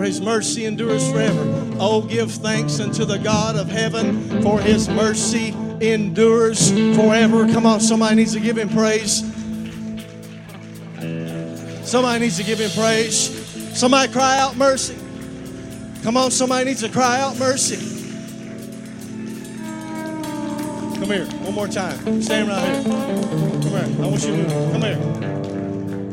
[0.00, 1.59] for his mercy endures forever.
[1.82, 7.50] Oh, give thanks unto the God of heaven, for his mercy endures forever.
[7.50, 9.20] Come on, somebody needs to give him praise.
[11.88, 13.78] Somebody needs to give him praise.
[13.78, 14.96] Somebody cry out mercy.
[16.02, 17.76] Come on, somebody needs to cry out mercy.
[21.00, 22.20] Come here, one more time.
[22.20, 22.82] Stand right here.
[22.84, 24.04] Come here.
[24.04, 24.72] I want you to move.
[24.72, 25.39] Come here.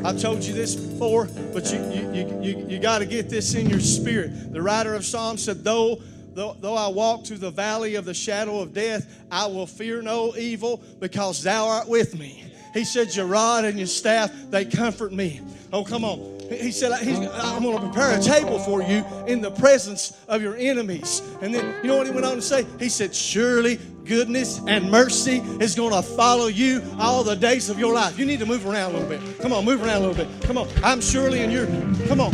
[0.08, 3.56] I've told you this before, but you, you, you, you, you got to get this
[3.56, 4.54] in your spirit.
[4.54, 6.02] The writer of Psalms said, though,
[6.34, 10.02] though, though I walk through the valley of the shadow of death, I will fear
[10.02, 12.46] no evil because thou art with me.
[12.74, 15.42] He said, Your rod and your staff, they comfort me.
[15.74, 16.37] Oh, come on.
[16.50, 20.56] He said, I'm going to prepare a table for you in the presence of your
[20.56, 21.22] enemies.
[21.42, 22.66] And then, you know what he went on to say?
[22.80, 27.78] He said, Surely goodness and mercy is going to follow you all the days of
[27.78, 28.18] your life.
[28.18, 29.40] You need to move around a little bit.
[29.40, 30.42] Come on, move around a little bit.
[30.44, 30.70] Come on.
[30.84, 31.68] I'm surely in your,
[32.08, 32.34] come on.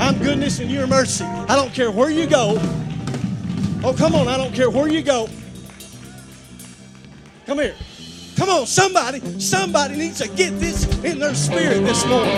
[0.00, 1.24] I'm goodness and your mercy.
[1.24, 2.54] I don't care where you go.
[3.84, 4.28] Oh, come on.
[4.28, 5.28] I don't care where you go.
[7.46, 7.74] Come here.
[8.38, 12.32] Come on, somebody, somebody needs to get this in their spirit this morning.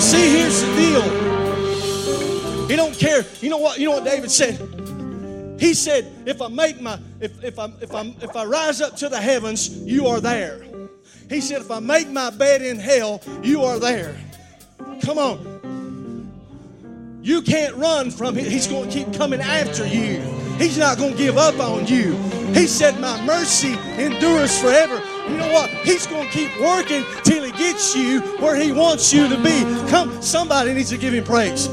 [0.00, 2.66] See, here's the deal.
[2.66, 3.24] He don't care.
[3.40, 3.78] You know what?
[3.78, 4.81] You know what David said?
[5.62, 8.96] He said, if I make my, if, if I if I if I rise up
[8.96, 10.60] to the heavens, you are there.
[11.28, 14.16] He said, if I make my bed in hell, you are there.
[15.02, 17.20] Come on.
[17.22, 18.44] You can't run from him.
[18.44, 20.18] He's going to keep coming after you.
[20.58, 22.16] He's not going to give up on you.
[22.54, 25.00] He said, My mercy endures forever.
[25.28, 25.70] You know what?
[25.84, 29.60] He's going to keep working till he gets you where he wants you to be.
[29.88, 31.68] Come, somebody needs to give him praise.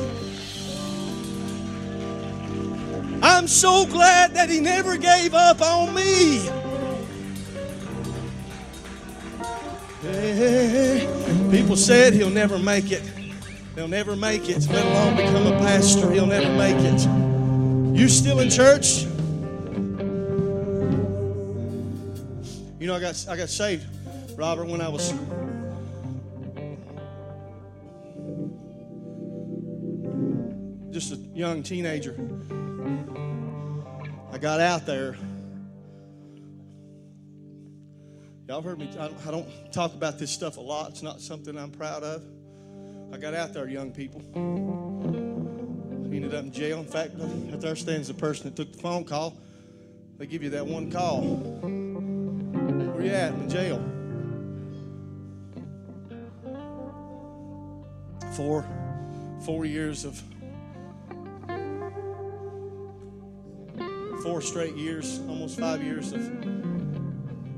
[3.49, 6.49] So glad that He never gave up on me.
[11.51, 13.03] People said he'll never make it.
[13.75, 16.11] He'll never make it, let alone become a pastor.
[16.11, 17.05] He'll never make it.
[17.99, 19.03] You still in church?
[22.79, 23.85] You know, I got I got saved,
[24.37, 25.13] Robert, when I was
[30.91, 32.15] just a young teenager.
[34.39, 35.17] I got out there.
[38.47, 38.89] Y'all heard me.
[38.97, 40.91] I don't talk about this stuff a lot.
[40.91, 42.23] It's not something I'm proud of.
[43.11, 44.21] I got out there, young people.
[46.05, 46.79] Ended up in jail.
[46.79, 49.37] In fact, out there stands the person that took the phone call.
[50.17, 51.21] They give you that one call.
[52.93, 53.33] Where you at?
[53.33, 53.83] In jail.
[58.37, 58.65] Four,
[59.41, 60.23] four years of
[64.29, 66.21] four straight years, almost five years of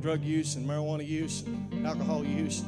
[0.02, 2.64] drug use and marijuana use, and alcohol use.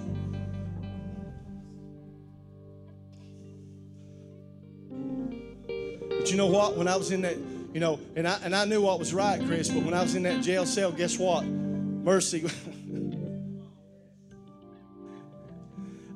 [6.09, 6.75] But you know what?
[6.75, 7.37] When I was in that,
[7.73, 9.69] you know, and I and I knew what was right, Chris.
[9.69, 11.45] But when I was in that jail cell, guess what?
[11.45, 12.43] Mercy.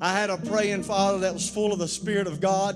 [0.01, 2.75] I had a praying father that was full of the Spirit of God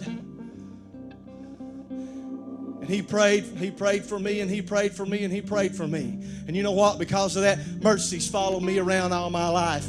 [2.92, 5.88] he prayed, he prayed for me, and he prayed for me, and he prayed for
[5.88, 6.20] me.
[6.48, 7.00] And you know what?
[7.00, 9.88] Because of that, mercies followed me around all my life.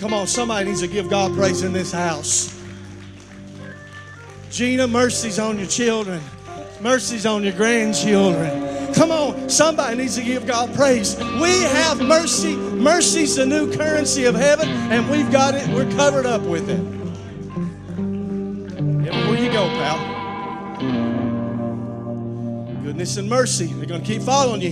[0.00, 2.52] Come on, somebody needs to give God praise in this house.
[4.50, 6.20] Gina, mercies on your children,
[6.80, 8.94] mercies on your grandchildren.
[8.94, 11.16] Come on, somebody needs to give God praise.
[11.18, 12.56] We have mercy.
[12.56, 15.68] Mercy's the new currency of heaven, and we've got it.
[15.68, 16.80] We're covered up with it.
[19.08, 21.15] Everywhere you go, pal.
[22.86, 24.70] Goodness and mercy, they're going to keep following you.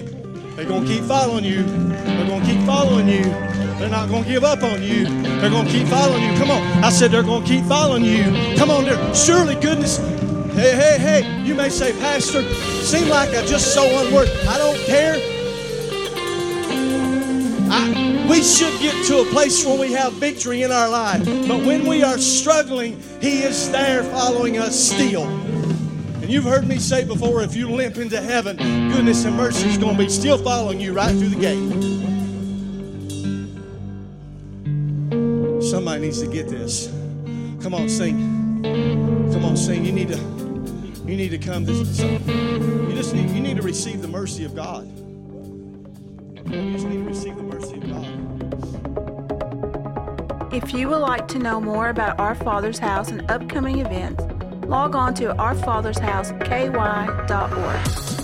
[0.54, 1.64] They're going to keep following you.
[1.64, 3.24] They're going to keep following you.
[3.24, 5.06] They're not going to give up on you.
[5.06, 6.38] They're going to keep following you.
[6.38, 6.62] Come on.
[6.84, 8.22] I said they're going to keep following you.
[8.56, 9.14] Come on there.
[9.16, 9.96] Surely goodness.
[10.54, 11.42] Hey, hey, hey.
[11.42, 12.48] You may say, Pastor,
[12.84, 14.30] seem like I just so unworthy.
[14.46, 15.16] I don't care.
[17.68, 21.24] I, we should get to a place where we have victory in our life.
[21.48, 25.26] But when we are struggling, He is there following us still.
[26.24, 29.76] And you've heard me say before if you limp into heaven, goodness and mercy is
[29.76, 31.60] going to be still following you right through the gate.
[35.62, 36.86] Somebody needs to get this.
[37.60, 38.62] Come on, sing.
[39.34, 39.84] Come on, sing.
[39.84, 40.16] You need to
[41.04, 44.54] you need to come this you just need you need to receive the mercy of
[44.56, 44.86] God.
[46.50, 48.06] You just need to receive the mercy of God.
[50.54, 54.24] If you would like to know more about Our Father's House and upcoming events,
[54.64, 58.23] log on to ourfathersHouseKY.org.